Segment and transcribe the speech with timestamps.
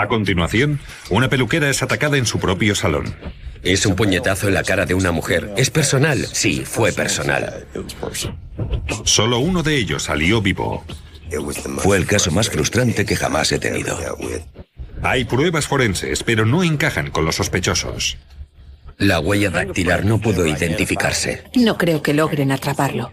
[0.00, 3.14] A continuación, una peluquera es atacada en su propio salón.
[3.62, 5.52] Es un puñetazo en la cara de una mujer.
[5.58, 6.26] ¿Es personal?
[6.32, 7.66] Sí, fue personal.
[9.04, 10.86] Solo uno de ellos salió vivo.
[11.80, 13.98] Fue el caso más frustrante que jamás he tenido.
[15.02, 18.16] Hay pruebas forenses, pero no encajan con los sospechosos.
[18.96, 21.44] La huella dactilar no pudo identificarse.
[21.54, 23.12] No creo que logren atraparlo.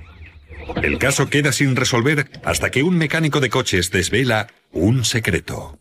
[0.82, 5.78] El caso queda sin resolver hasta que un mecánico de coches desvela un secreto.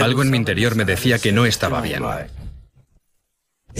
[0.00, 2.02] Algo en mi interior me decía que no estaba bien.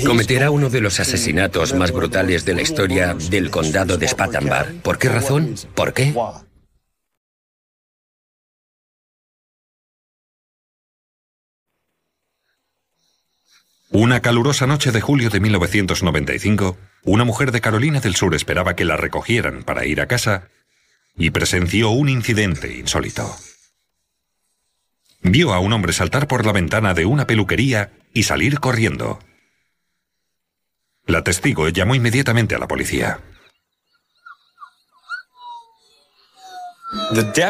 [0.05, 4.83] Cometerá uno de los asesinatos más brutales de la historia del condado de Spartanburg.
[4.83, 5.55] ¿Por qué razón?
[5.75, 6.15] ¿Por qué?
[13.91, 18.85] Una calurosa noche de julio de 1995, una mujer de Carolina del Sur esperaba que
[18.85, 20.49] la recogieran para ir a casa
[21.17, 23.37] y presenció un incidente insólito.
[25.25, 29.19] Vio a un hombre saltar por la ventana de una peluquería y salir corriendo.
[31.07, 33.21] La testigo llamó inmediatamente a la policía.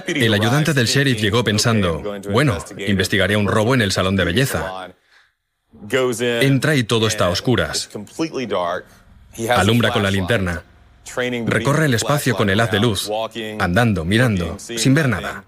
[0.07, 4.95] El ayudante del sheriff llegó pensando, bueno, investigaré un robo en el salón de belleza.
[6.41, 7.91] Entra y todo está a oscuras.
[9.51, 10.63] Alumbra con la linterna.
[11.47, 13.11] Recorre el espacio con el haz de luz,
[13.59, 15.45] andando, mirando, sin ver nada.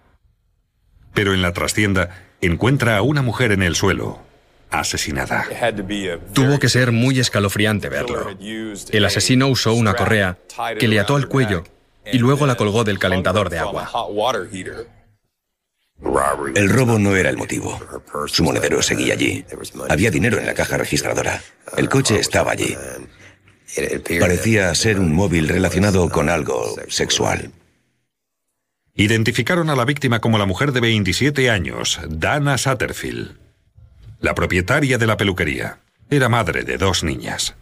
[1.16, 2.10] Pero en la trastienda
[2.43, 4.21] encuentra a una mujer en el suelo,
[4.71, 5.47] asesinada.
[6.34, 8.37] Tuvo que ser muy escalofriante verlo.
[8.91, 10.37] El asesino usó una correa
[10.78, 11.65] que le ató al cuello
[12.12, 13.91] y luego la colgó del calentador de agua.
[16.54, 17.81] El robo no era el motivo.
[18.27, 19.43] Su monedero seguía allí.
[19.88, 21.43] Había dinero en la caja registradora.
[21.78, 22.77] El coche estaba allí.
[24.21, 27.50] Parecía ser un móvil relacionado con algo sexual.
[28.97, 33.37] Identificaron a la víctima como la mujer de 27 años, Dana Satterfield,
[34.21, 35.81] la propietaria de la peluquería.
[36.09, 37.55] Era madre de dos niñas.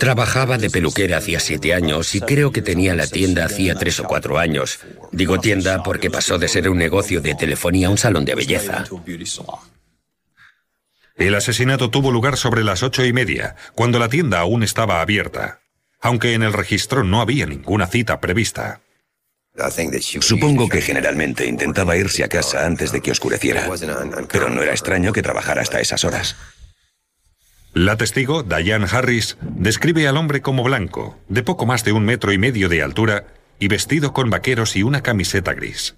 [0.00, 4.04] Trabajaba de peluquera hacía siete años y creo que tenía la tienda hacía tres o
[4.04, 4.80] cuatro años.
[5.12, 8.84] Digo tienda porque pasó de ser un negocio de telefonía a un salón de belleza.
[11.16, 15.60] El asesinato tuvo lugar sobre las ocho y media, cuando la tienda aún estaba abierta,
[16.00, 18.80] aunque en el registro no había ninguna cita prevista.
[20.20, 23.68] Supongo que generalmente intentaba irse a casa antes de que oscureciera,
[24.30, 26.36] pero no era extraño que trabajara hasta esas horas.
[27.72, 32.32] La testigo, Diane Harris, describe al hombre como blanco, de poco más de un metro
[32.32, 33.26] y medio de altura
[33.58, 35.94] y vestido con vaqueros y una camiseta gris.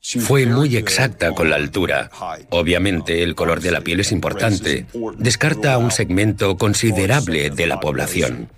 [0.00, 2.10] Fue muy exacta con la altura.
[2.50, 4.86] Obviamente el color de la piel es importante.
[5.18, 8.48] Descarta a un segmento considerable de la población.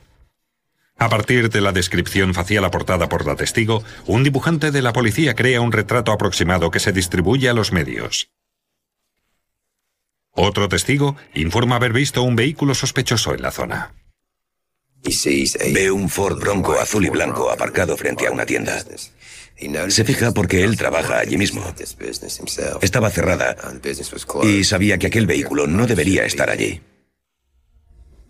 [0.98, 5.34] A partir de la descripción facial aportada por la testigo, un dibujante de la policía
[5.34, 8.30] crea un retrato aproximado que se distribuye a los medios.
[10.32, 13.94] Otro testigo informa haber visto un vehículo sospechoso en la zona.
[15.72, 18.84] Ve un Ford Bronco azul y blanco aparcado frente a una tienda.
[19.88, 21.64] Se fija porque él trabaja allí mismo.
[22.80, 23.56] Estaba cerrada
[24.42, 26.80] y sabía que aquel vehículo no debería estar allí.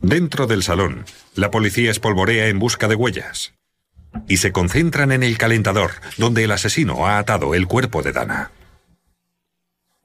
[0.01, 1.05] Dentro del salón,
[1.35, 3.55] la policía espolvorea en busca de huellas.
[4.29, 8.51] Y se concentran en el calentador, donde el asesino ha atado el cuerpo de Dana.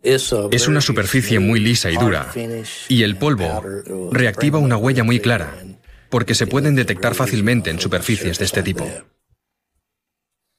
[0.01, 2.29] Es una superficie muy lisa y dura,
[2.89, 3.63] y el polvo
[4.11, 5.53] reactiva una huella muy clara,
[6.09, 8.85] porque se pueden detectar fácilmente en superficies de este tipo.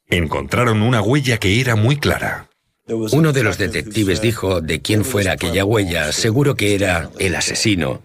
[0.09, 2.49] Encontraron una huella que era muy clara.
[2.87, 8.03] Uno de los detectives dijo de quién fuera aquella huella, seguro que era el asesino,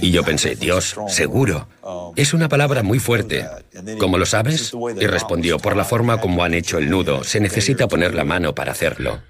[0.00, 1.68] y yo pensé, Dios, seguro.
[2.16, 3.48] Es una palabra muy fuerte.
[3.98, 4.72] ¿Cómo lo sabes?
[5.00, 7.24] Y respondió, por la forma como han hecho el nudo.
[7.24, 9.22] Se necesita poner la mano para hacerlo.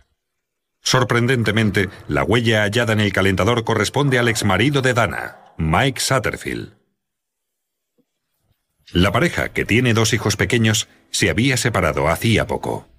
[0.82, 6.74] Sorprendentemente, la huella hallada en el calentador corresponde al exmarido de Dana, Mike Satterfield.
[8.92, 12.91] La pareja, que tiene dos hijos pequeños, se había separado hacía poco.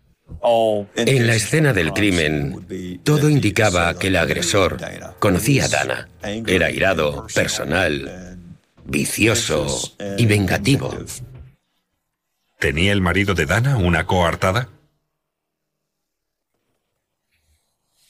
[0.95, 4.77] En la escena del crimen, todo indicaba que el agresor
[5.19, 6.09] conocía a Dana.
[6.21, 8.37] Era irado, personal.
[8.85, 10.93] vicioso y vengativo.
[12.59, 14.69] ¿Tenía el marido de Dana una coartada?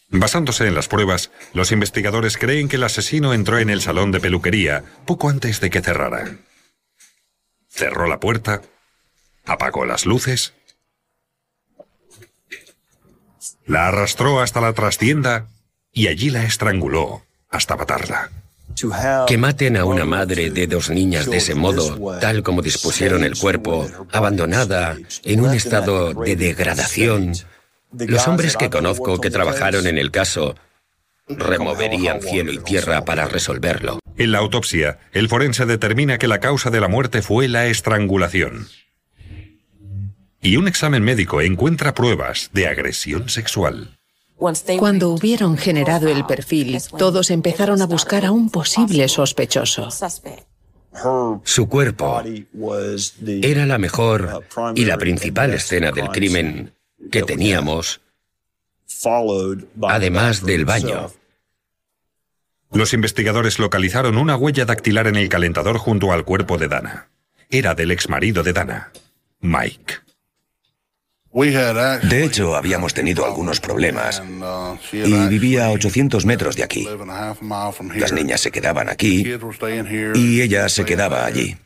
[0.09, 4.19] Basándose en las pruebas, los investigadores creen que el asesino entró en el salón de
[4.19, 6.37] peluquería poco antes de que cerrara.
[7.67, 8.61] Cerró la puerta,
[9.45, 10.53] apagó las luces,
[13.65, 15.47] la arrastró hasta la trastienda
[15.91, 18.31] y allí la estranguló hasta matarla.
[19.27, 23.37] Que maten a una madre de dos niñas de ese modo, tal como dispusieron el
[23.37, 27.33] cuerpo, abandonada, en un estado de degradación,
[27.91, 30.55] los hombres que conozco que trabajaron en el caso
[31.27, 33.99] removerían cielo y tierra para resolverlo.
[34.17, 38.67] En la autopsia, el forense determina que la causa de la muerte fue la estrangulación.
[40.43, 43.97] Y un examen médico encuentra pruebas de agresión sexual.
[44.77, 49.87] Cuando hubieron generado el perfil, todos empezaron a buscar a un posible sospechoso.
[51.45, 52.21] Su cuerpo
[53.41, 54.43] era la mejor
[54.75, 56.73] y la principal escena del crimen
[57.09, 58.01] que teníamos,
[59.81, 61.09] además del baño.
[62.73, 67.07] Los investigadores localizaron una huella dactilar en el calentador junto al cuerpo de Dana.
[67.49, 68.91] Era del exmarido de Dana,
[69.39, 70.03] Mike.
[71.33, 74.21] De hecho, habíamos tenido algunos problemas
[74.91, 76.87] y vivía a 800 metros de aquí.
[77.95, 79.25] Las niñas se quedaban aquí
[80.13, 81.57] y ella se quedaba allí.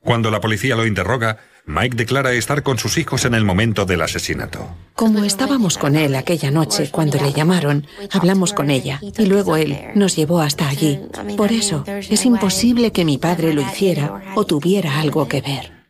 [0.00, 4.02] Cuando la policía lo interroga, Mike declara estar con sus hijos en el momento del
[4.02, 4.74] asesinato.
[4.94, 9.78] Como estábamos con él aquella noche cuando le llamaron, hablamos con ella y luego él
[9.94, 11.00] nos llevó hasta allí.
[11.36, 15.81] Por eso, es imposible que mi padre lo hiciera o tuviera algo que ver.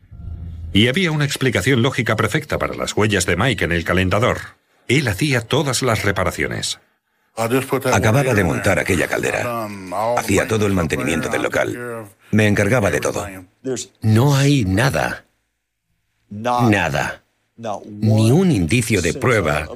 [0.73, 4.39] Y había una explicación lógica perfecta para las huellas de Mike en el calentador.
[4.87, 6.79] Él hacía todas las reparaciones.
[7.35, 9.67] Acababa de montar aquella caldera.
[10.17, 12.07] Hacía todo el mantenimiento del local.
[12.31, 13.27] Me encargaba de todo.
[14.01, 15.25] No hay nada
[16.33, 17.23] Nada.
[17.85, 19.67] Ni un indicio de prueba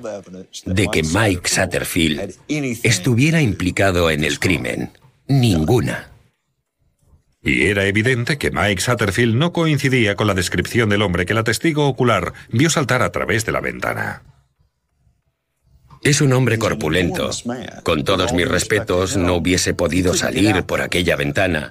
[0.65, 2.35] de que Mike Satterfield
[2.83, 4.91] estuviera implicado en el crimen.
[5.27, 6.09] Ninguna.
[7.47, 11.45] Y era evidente que Mike Satterfield no coincidía con la descripción del hombre que la
[11.45, 14.23] testigo ocular vio saltar a través de la ventana.
[16.03, 17.29] Es un hombre corpulento.
[17.83, 21.69] Con todos mis respetos, no hubiese podido salir por aquella ventana.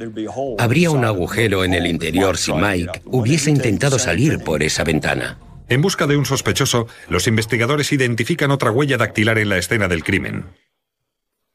[0.59, 5.39] Habría un agujero en el interior si Mike hubiese intentado salir por esa ventana.
[5.69, 10.05] En busca de un sospechoso, los investigadores identifican otra huella dactilar en la escena del
[10.05, 10.47] crimen.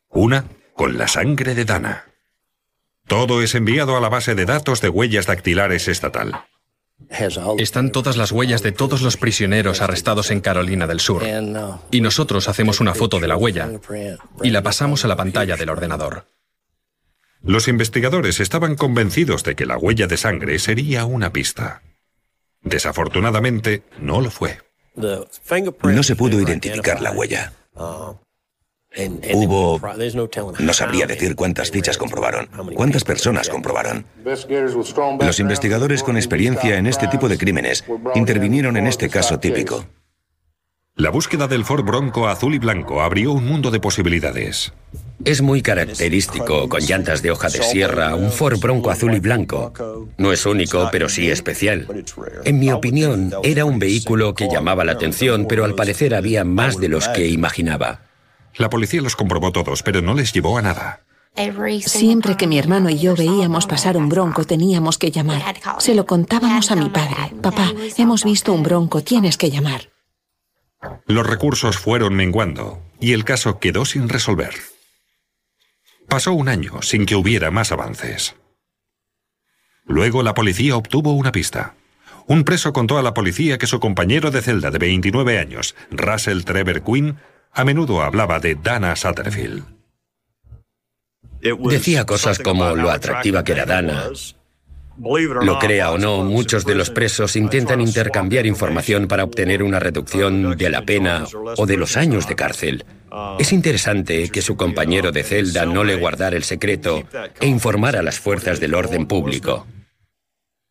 [0.09, 0.45] Una
[0.75, 2.10] con la sangre de Dana.
[3.11, 6.45] Todo es enviado a la base de datos de huellas dactilares estatal.
[7.57, 11.21] Están todas las huellas de todos los prisioneros arrestados en Carolina del Sur.
[11.91, 13.69] Y nosotros hacemos una foto de la huella
[14.41, 16.25] y la pasamos a la pantalla del ordenador.
[17.41, 21.81] Los investigadores estaban convencidos de que la huella de sangre sería una pista.
[22.61, 24.59] Desafortunadamente, no lo fue.
[24.95, 27.51] No se pudo identificar la huella.
[29.33, 29.79] Hubo...
[30.59, 34.05] No sabría decir cuántas fichas comprobaron, cuántas personas comprobaron.
[35.19, 37.85] Los investigadores con experiencia en este tipo de crímenes
[38.15, 39.85] intervinieron en este caso típico.
[40.95, 44.73] La búsqueda del Ford Bronco azul y blanco abrió un mundo de posibilidades.
[45.23, 49.71] Es muy característico, con llantas de hoja de sierra, un Ford Bronco azul y blanco.
[50.17, 51.87] No es único, pero sí especial.
[52.43, 56.77] En mi opinión, era un vehículo que llamaba la atención, pero al parecer había más
[56.77, 58.10] de los que imaginaba.
[58.55, 61.05] La policía los comprobó todos, pero no les llevó a nada.
[61.85, 65.41] Siempre que mi hermano y yo veíamos pasar un bronco, teníamos que llamar.
[65.79, 67.33] Se lo contábamos a mi padre.
[67.41, 69.89] Papá, hemos visto un bronco, tienes que llamar.
[71.05, 74.53] Los recursos fueron menguando y el caso quedó sin resolver.
[76.07, 78.35] Pasó un año sin que hubiera más avances.
[79.85, 81.75] Luego la policía obtuvo una pista.
[82.27, 86.43] Un preso contó a la policía que su compañero de celda de 29 años, Russell
[86.43, 87.17] Trevor Quinn,
[87.53, 89.63] a menudo hablaba de Dana Satterfield.
[91.41, 94.09] Decía cosas como lo atractiva que era Dana.
[94.97, 100.55] Lo crea o no, muchos de los presos intentan intercambiar información para obtener una reducción
[100.55, 101.25] de la pena
[101.57, 102.85] o de los años de cárcel.
[103.39, 107.03] Es interesante que su compañero de celda no le guardara el secreto
[107.39, 109.65] e informara a las fuerzas del orden público.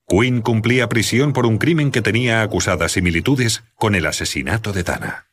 [0.06, 5.29] Quinn cumplía prisión por un crimen que tenía acusadas similitudes con el asesinato de Dana.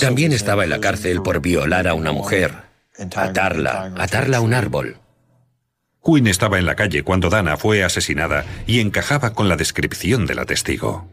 [0.00, 2.52] También estaba en la cárcel por violar a una mujer,
[2.98, 4.96] atarla, atarla a un árbol.
[6.04, 10.34] Quinn estaba en la calle cuando Dana fue asesinada y encajaba con la descripción de
[10.34, 11.06] la testigo.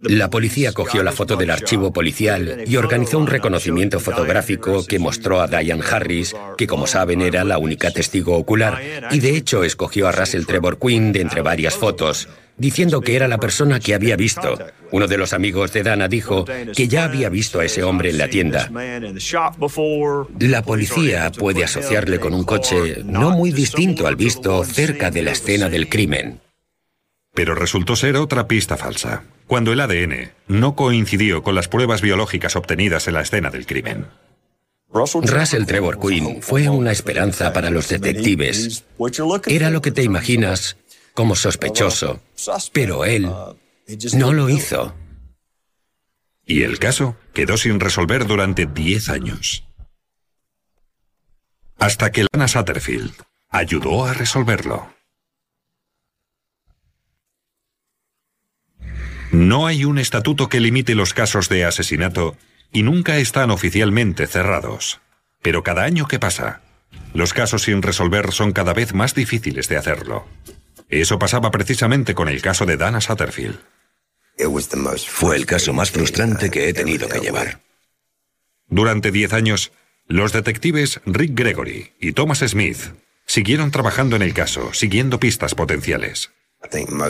[0.00, 5.40] La policía cogió la foto del archivo policial y organizó un reconocimiento fotográfico que mostró
[5.40, 8.78] a Diane Harris, que como saben era la única testigo ocular,
[9.10, 13.26] y de hecho escogió a Russell Trevor Quinn de entre varias fotos, diciendo que era
[13.26, 14.58] la persona que había visto.
[14.90, 18.18] Uno de los amigos de Dana dijo que ya había visto a ese hombre en
[18.18, 18.70] la tienda.
[20.38, 25.32] La policía puede asociarle con un coche no muy distinto al visto cerca de la
[25.32, 26.40] escena del crimen.
[27.36, 32.56] Pero resultó ser otra pista falsa, cuando el ADN no coincidió con las pruebas biológicas
[32.56, 34.06] obtenidas en la escena del crimen.
[34.90, 38.84] Russell Trevor Quinn fue una esperanza para los detectives.
[39.46, 40.78] Era lo que te imaginas
[41.12, 42.22] como sospechoso,
[42.72, 43.30] pero él
[44.14, 44.94] no lo hizo.
[46.46, 49.64] Y el caso quedó sin resolver durante 10 años.
[51.78, 53.12] Hasta que Lana Satterfield
[53.50, 54.95] ayudó a resolverlo.
[59.36, 62.38] No hay un estatuto que limite los casos de asesinato
[62.72, 65.02] y nunca están oficialmente cerrados.
[65.42, 66.62] Pero cada año que pasa,
[67.12, 70.26] los casos sin resolver son cada vez más difíciles de hacerlo.
[70.88, 73.58] Eso pasaba precisamente con el caso de Dana Satterfield.
[75.06, 77.60] Fue el caso más frustrante que he tenido que llevar.
[78.68, 79.70] Durante diez años,
[80.06, 82.78] los detectives Rick Gregory y Thomas Smith
[83.26, 86.30] siguieron trabajando en el caso, siguiendo pistas potenciales.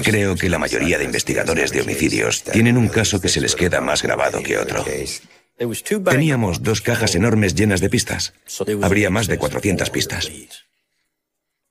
[0.03, 3.81] Creo que la mayoría de investigadores de homicidios tienen un caso que se les queda
[3.81, 4.85] más grabado que otro.
[6.05, 8.35] Teníamos dos cajas enormes llenas de pistas.
[8.83, 10.31] Habría más de 400 pistas.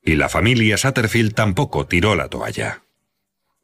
[0.03, 2.81] Y la familia Satterfield tampoco tiró la toalla.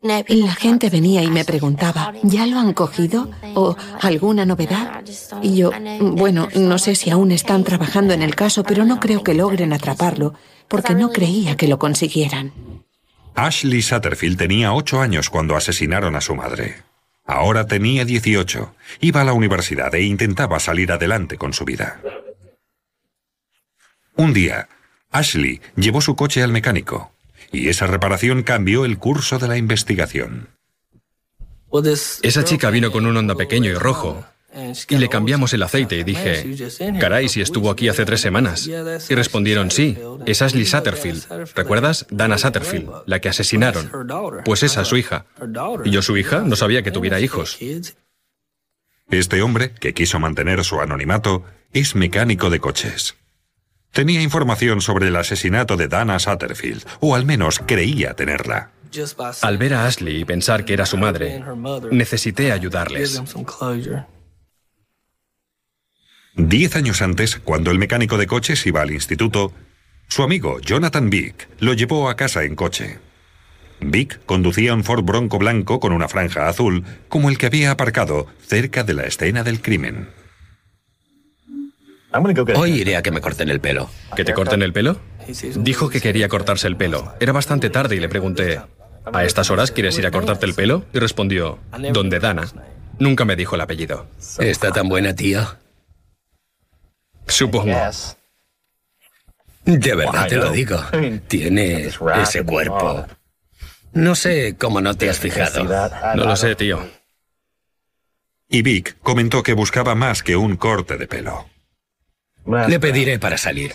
[0.01, 3.29] La gente venía y me preguntaba, ¿ya lo han cogido?
[3.53, 5.03] ¿O alguna novedad?
[5.43, 9.23] Y yo, bueno, no sé si aún están trabajando en el caso, pero no creo
[9.23, 10.33] que logren atraparlo,
[10.67, 12.51] porque no creía que lo consiguieran.
[13.35, 16.83] Ashley Satterfield tenía ocho años cuando asesinaron a su madre.
[17.25, 22.01] Ahora tenía 18, iba a la universidad e intentaba salir adelante con su vida.
[24.15, 24.67] Un día,
[25.11, 27.13] Ashley llevó su coche al mecánico,
[27.51, 30.49] y esa reparación cambió el curso de la investigación.
[32.21, 34.25] Esa chica vino con un Honda pequeño y rojo,
[34.89, 36.55] y le cambiamos el aceite y dije,
[36.99, 38.67] caray, si estuvo aquí hace tres semanas.
[39.09, 41.53] Y respondieron, sí, es Ashley Satterfield.
[41.55, 42.05] ¿Recuerdas?
[42.09, 43.91] Dana Satterfield, la que asesinaron.
[44.43, 45.25] Pues esa es su hija.
[45.85, 47.57] Y yo su hija no sabía que tuviera hijos.
[49.09, 51.43] Este hombre, que quiso mantener su anonimato,
[51.73, 53.15] es mecánico de coches.
[53.91, 58.71] Tenía información sobre el asesinato de Dana Satterfield, o al menos creía tenerla.
[59.41, 61.43] Al ver a Ashley y pensar que era su madre,
[61.91, 63.21] necesité ayudarles.
[66.35, 69.51] Diez años antes, cuando el mecánico de coches iba al instituto,
[70.07, 72.99] su amigo Jonathan Vick lo llevó a casa en coche.
[73.81, 78.27] Vick conducía un Ford Bronco blanco con una franja azul, como el que había aparcado
[78.45, 80.09] cerca de la escena del crimen.
[82.55, 83.89] Hoy iré a que me corten el pelo.
[84.15, 84.99] ¿Que te corten el pelo?
[85.55, 87.13] Dijo que quería cortarse el pelo.
[87.19, 88.59] Era bastante tarde y le pregunté,
[89.11, 90.85] ¿a estas horas quieres ir a cortarte el pelo?
[90.93, 91.59] Y respondió,
[91.93, 92.47] ¿dónde Dana?
[92.99, 94.07] Nunca me dijo el apellido.
[94.39, 95.41] ¿Está tan buena, tío?
[97.27, 97.71] Supongo.
[99.65, 100.79] De verdad te lo digo.
[101.27, 101.89] Tiene
[102.21, 103.05] ese cuerpo.
[103.93, 105.63] No sé cómo no te has fijado.
[106.15, 106.85] No lo sé, tío.
[108.49, 111.47] Y Vic comentó que buscaba más que un corte de pelo.
[112.45, 113.73] Le pediré para salir.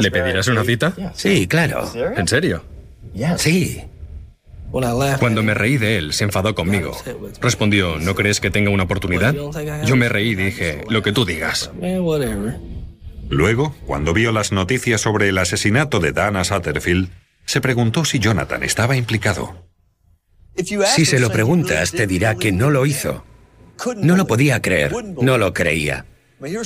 [0.00, 0.92] ¿Le pedirás una cita?
[1.14, 1.90] Sí, claro.
[2.16, 2.64] ¿En serio?
[3.38, 3.82] Sí.
[4.70, 6.96] Cuando me reí de él, se enfadó conmigo.
[7.40, 9.34] Respondió, ¿no crees que tenga una oportunidad?
[9.84, 11.70] Yo me reí y dije, lo que tú digas.
[13.28, 17.10] Luego, cuando vio las noticias sobre el asesinato de Dana Satterfield,
[17.44, 19.66] se preguntó si Jonathan estaba implicado.
[20.94, 23.24] Si se lo preguntas, te dirá que no lo hizo.
[23.96, 26.06] No lo podía creer, no lo creía.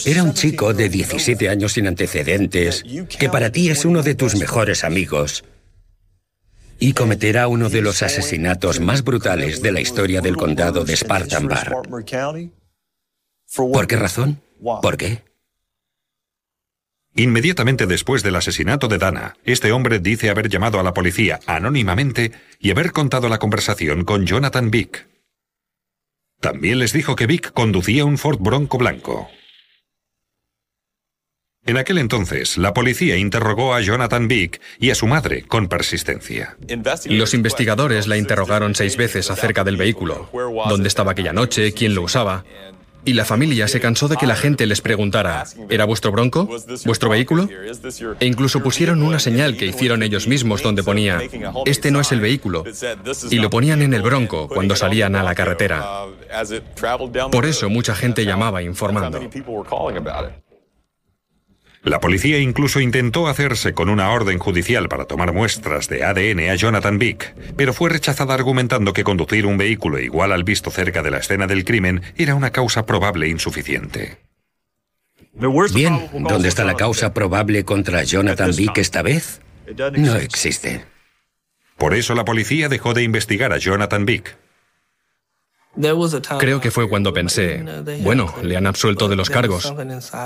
[0.05, 2.85] Era un chico de 17 años sin antecedentes,
[3.19, 5.45] que para ti es uno de tus mejores amigos,
[6.81, 11.83] y cometerá uno de los asesinatos más brutales de la historia del condado de Spartanburg.
[13.55, 14.43] ¿Por qué razón?
[14.83, 15.23] ¿Por qué?
[17.15, 22.33] Inmediatamente después del asesinato de Dana, este hombre dice haber llamado a la policía anónimamente
[22.59, 25.07] y haber contado la conversación con Jonathan Vick.
[26.41, 29.29] También les dijo que Vick conducía un Ford Bronco blanco.
[31.67, 36.57] En aquel entonces, la policía interrogó a Jonathan Vick y a su madre con persistencia.
[37.07, 40.29] Los investigadores la interrogaron seis veces acerca del vehículo,
[40.69, 42.45] dónde estaba aquella noche, quién lo usaba.
[43.05, 46.49] Y la familia se cansó de que la gente les preguntara, ¿era vuestro bronco?
[46.85, 47.49] ¿Vuestro vehículo?
[48.19, 51.21] E incluso pusieron una señal que hicieron ellos mismos donde ponía,
[51.67, 52.65] este no es el vehículo.
[53.31, 56.05] Y lo ponían en el bronco cuando salían a la carretera.
[57.31, 59.21] Por eso mucha gente llamaba informando.
[61.83, 66.55] La policía incluso intentó hacerse con una orden judicial para tomar muestras de ADN a
[66.55, 71.11] Jonathan Vick, pero fue rechazada argumentando que conducir un vehículo igual al visto cerca de
[71.11, 74.19] la escena del crimen era una causa probable insuficiente.
[75.73, 79.41] Bien, ¿dónde está la causa probable contra Jonathan Vick esta vez?
[79.97, 80.85] No existe.
[81.79, 84.37] Por eso la policía dejó de investigar a Jonathan Vick.
[86.39, 87.65] Creo que fue cuando pensé,
[88.03, 89.73] bueno, le han absuelto de los cargos,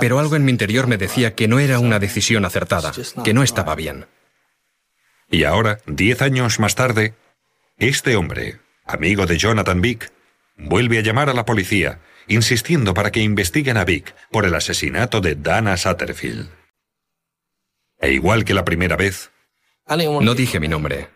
[0.00, 3.42] pero algo en mi interior me decía que no era una decisión acertada, que no
[3.42, 4.06] estaba bien.
[5.30, 7.14] Y ahora, diez años más tarde,
[7.76, 10.12] este hombre, amigo de Jonathan Vick,
[10.56, 15.20] vuelve a llamar a la policía, insistiendo para que investiguen a Vick por el asesinato
[15.20, 16.48] de Dana Satterfield.
[18.00, 19.30] E igual que la primera vez,
[19.88, 21.08] no dije mi nombre.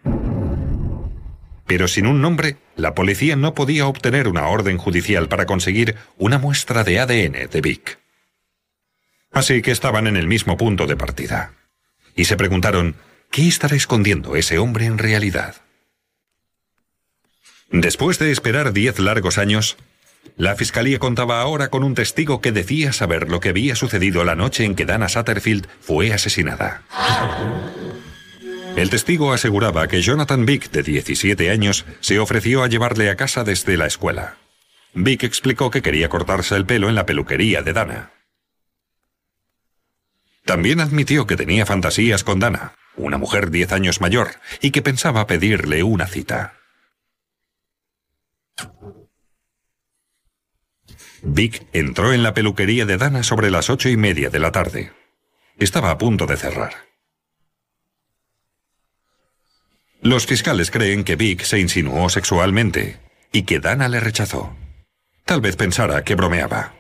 [1.69, 6.39] Pero sin un nombre, la policía no podía obtener una orden judicial para conseguir una
[6.39, 7.99] muestra de ADN de Vic.
[9.31, 11.53] Así que estaban en el mismo punto de partida.
[12.17, 12.97] Y se preguntaron,
[13.31, 15.57] ¿qué estará escondiendo ese hombre en realidad?
[17.71, 19.77] Después de esperar diez largos años,
[20.39, 24.37] la fiscalía contaba ahora con un testigo que decía saber lo que había sucedido la
[24.37, 26.83] noche en que Dana Satterfield fue asesinada.
[28.77, 33.45] El testigo aseguraba que Jonathan Vick, de 17 años, se ofreció a llevarle a casa
[33.45, 34.37] desde la escuela.
[34.95, 38.13] Vick explicó que quería cortarse el pelo en la peluquería de Dana.
[40.45, 45.27] También admitió que tenía fantasías con Dana, una mujer 10 años mayor, y que pensaba
[45.27, 46.55] pedirle una cita.
[51.23, 54.93] Vic entró en la peluquería de Dana sobre las ocho y media de la tarde.
[55.59, 56.88] Estaba a punto de cerrar.
[60.01, 63.01] Los fiscales creen que Vic se insinuó sexualmente
[63.33, 64.57] y que Dana le rechazó.
[65.25, 66.75] Tal vez pensara que bromeaba.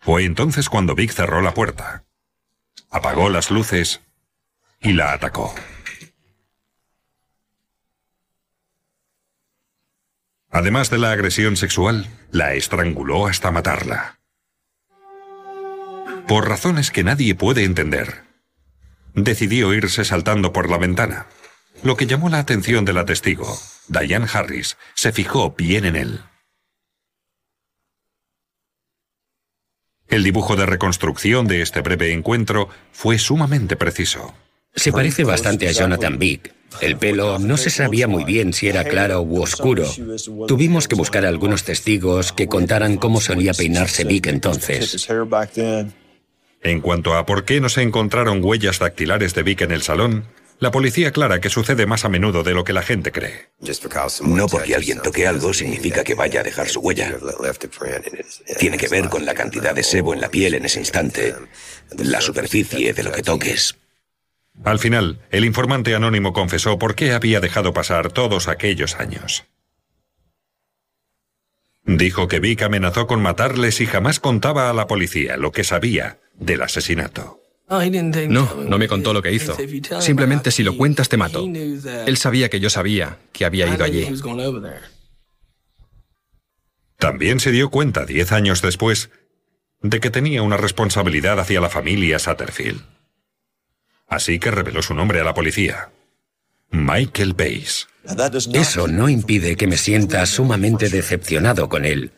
[0.00, 2.04] Fue entonces cuando Vic cerró la puerta,
[2.90, 4.00] apagó las luces
[4.80, 5.54] y la atacó.
[10.50, 14.18] Además de la agresión sexual, la estranguló hasta matarla.
[16.26, 18.29] Por razones que nadie puede entender,
[19.14, 21.26] decidió irse saltando por la ventana.
[21.82, 26.20] Lo que llamó la atención de la testigo, Diane Harris, se fijó bien en él.
[30.08, 34.34] El dibujo de reconstrucción de este breve encuentro fue sumamente preciso.
[34.74, 36.52] Se parece bastante a Jonathan Vick.
[36.80, 39.84] El pelo no se sabía muy bien si era claro u oscuro.
[40.46, 45.08] Tuvimos que buscar algunos testigos que contaran cómo solía peinarse Vick entonces.
[46.62, 50.26] En cuanto a por qué no se encontraron huellas dactilares de Vic en el salón,
[50.58, 53.48] la policía aclara que sucede más a menudo de lo que la gente cree.
[54.22, 57.16] No porque alguien toque algo significa que vaya a dejar su huella.
[58.58, 61.34] Tiene que ver con la cantidad de sebo en la piel en ese instante,
[61.96, 63.76] la superficie de lo que toques.
[64.62, 69.46] Al final, el informante anónimo confesó por qué había dejado pasar todos aquellos años.
[71.96, 76.20] Dijo que Vic amenazó con matarles y jamás contaba a la policía lo que sabía
[76.34, 77.42] del asesinato.
[78.28, 79.56] No, no me contó lo que hizo.
[80.00, 81.44] Simplemente si lo cuentas te mato.
[81.44, 84.06] Él sabía que yo sabía que había ido allí.
[86.96, 89.10] También se dio cuenta, diez años después,
[89.82, 92.84] de que tenía una responsabilidad hacia la familia Satterfield.
[94.06, 95.90] Así que reveló su nombre a la policía.
[96.70, 97.89] Michael Bass.
[98.52, 102.12] Eso no impide que me sienta sumamente decepcionado con él.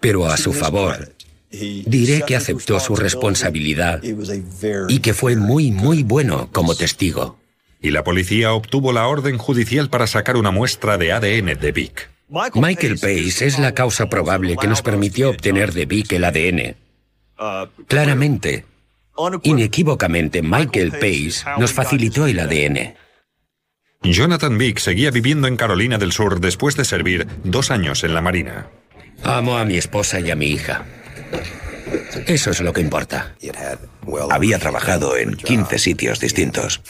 [0.00, 1.16] Pero a su favor,
[1.50, 4.02] Diré que aceptó su responsabilidad
[4.88, 7.38] y que fue muy, muy bueno como testigo.
[7.80, 12.10] Y la policía obtuvo la orden judicial para sacar una muestra de ADN de Vic.
[12.54, 16.76] Michael Pace es la causa probable que nos permitió obtener de Vic el ADN.
[17.86, 18.64] Claramente,
[19.42, 22.94] inequívocamente, Michael Pace nos facilitó el ADN.
[24.02, 28.20] Jonathan Vick seguía viviendo en Carolina del Sur después de servir dos años en la
[28.20, 28.68] Marina.
[29.24, 30.84] Amo a mi esposa y a mi hija.
[32.26, 33.34] Eso es lo que importa.
[34.30, 36.80] Había trabajado en 15 sitios distintos.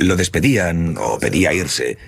[0.00, 1.98] Lo despedían o pedía irse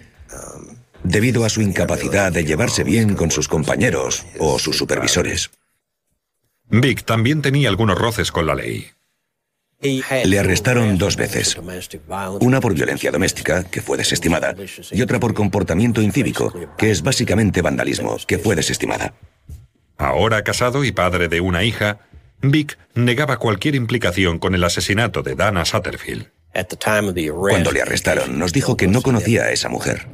[1.02, 5.50] debido a su incapacidad de llevarse bien con sus compañeros o sus supervisores.
[6.70, 8.90] Vic también tenía algunos roces con la ley.
[9.80, 11.56] Le arrestaron dos veces.
[12.40, 14.56] Una por violencia doméstica, que fue desestimada,
[14.90, 19.14] y otra por comportamiento incívico, que es básicamente vandalismo, que fue desestimada.
[19.96, 22.00] Ahora casado y padre de una hija,
[22.40, 26.28] Vic negaba cualquier implicación con el asesinato de Dana Satterfield.
[27.50, 30.08] Cuando le arrestaron, nos dijo que no conocía a esa mujer.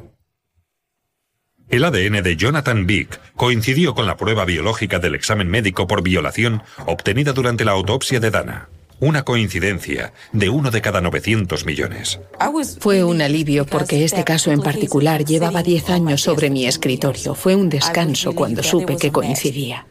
[1.69, 6.61] El ADN de Jonathan Vick coincidió con la prueba biológica del examen médico por violación
[6.85, 8.69] obtenida durante la autopsia de Dana.
[8.99, 12.19] Una coincidencia de uno de cada 900 millones.
[12.79, 17.35] Fue un alivio porque este caso en particular llevaba 10 años sobre mi escritorio.
[17.35, 19.85] Fue un descanso cuando supe que coincidía.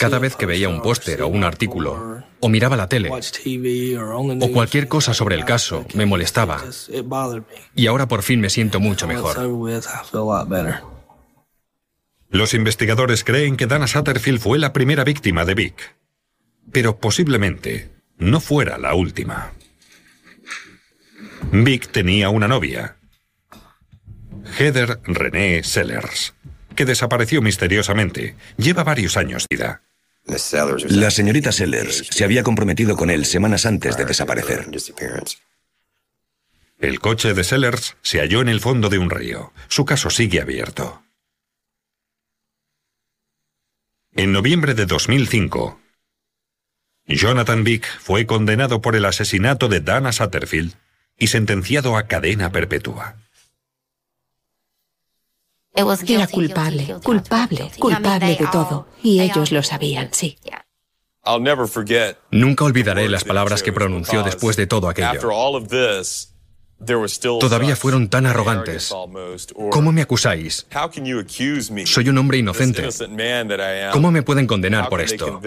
[0.00, 4.88] Cada vez que veía un póster o un artículo, o miraba la tele, o cualquier
[4.88, 6.64] cosa sobre el caso, me molestaba.
[7.74, 9.36] Y ahora por fin me siento mucho mejor.
[12.30, 15.96] Los investigadores creen que Dana Satterfield fue la primera víctima de Vic
[16.72, 19.52] pero posiblemente no fuera la última.
[21.52, 22.96] Vic tenía una novia,
[24.58, 26.34] Heather René Sellers,
[26.74, 28.36] que desapareció misteriosamente.
[28.56, 29.82] Lleva varios años vida.
[30.88, 34.66] La señorita Sellers se había comprometido con él semanas antes de desaparecer.
[36.78, 39.52] El coche de Sellers se halló en el fondo de un río.
[39.68, 41.02] Su caso sigue abierto.
[44.14, 45.80] En noviembre de 2005,
[47.14, 50.74] Jonathan Vick fue condenado por el asesinato de Dana Satterfield
[51.18, 53.16] y sentenciado a cadena perpetua.
[55.74, 58.88] Era culpable, culpable, culpable de todo.
[59.02, 60.38] Y ellos lo sabían, sí.
[62.30, 65.20] Nunca olvidaré las palabras que pronunció después de todo aquello.
[67.40, 68.92] Todavía fueron tan arrogantes.
[69.70, 70.66] ¿Cómo me acusáis?
[71.84, 72.88] Soy un hombre inocente.
[73.92, 75.40] ¿Cómo me pueden condenar por esto?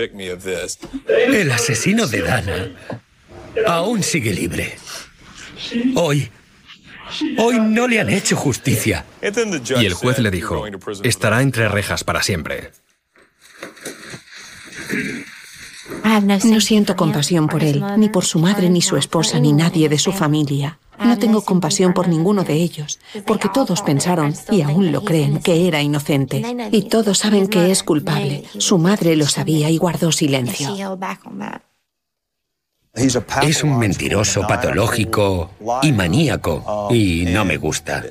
[1.07, 2.71] El asesino de Dana
[3.67, 4.75] aún sigue libre.
[5.95, 6.29] Hoy,
[7.37, 9.05] hoy no le han hecho justicia.
[9.21, 10.65] Y el juez le dijo,
[11.03, 12.71] estará entre rejas para siempre.
[16.43, 19.99] No siento compasión por él, ni por su madre, ni su esposa, ni nadie de
[19.99, 20.79] su familia.
[21.03, 25.67] No tengo compasión por ninguno de ellos, porque todos pensaron, y aún lo creen, que
[25.67, 26.43] era inocente.
[26.71, 28.43] Y todos saben que es culpable.
[28.57, 30.75] Su madre lo sabía y guardó silencio.
[32.93, 35.51] Es un mentiroso patológico
[35.83, 38.03] y maníaco, y no me gusta.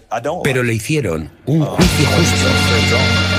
[0.43, 3.38] Pero le hicieron un juicio justo.